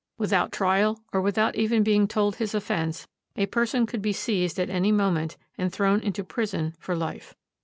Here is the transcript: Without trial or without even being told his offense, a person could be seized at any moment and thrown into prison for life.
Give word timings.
Without 0.17 0.51
trial 0.51 1.03
or 1.13 1.21
without 1.21 1.55
even 1.55 1.83
being 1.83 2.07
told 2.07 2.37
his 2.37 2.55
offense, 2.55 3.07
a 3.37 3.45
person 3.45 3.85
could 3.85 4.01
be 4.01 4.11
seized 4.11 4.59
at 4.59 4.67
any 4.67 4.91
moment 4.91 5.37
and 5.59 5.71
thrown 5.71 5.99
into 5.99 6.23
prison 6.23 6.73
for 6.79 6.95
life. 6.95 7.35